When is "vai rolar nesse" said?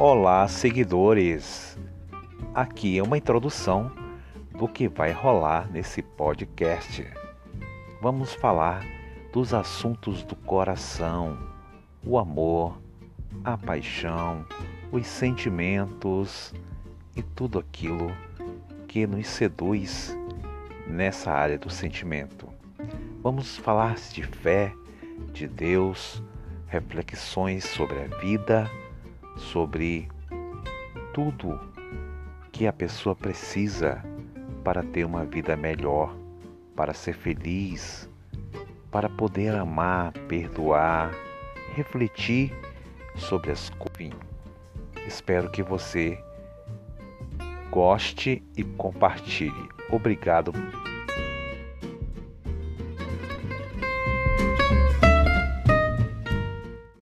4.86-6.02